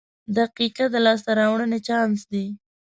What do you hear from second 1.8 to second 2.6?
چانس دی.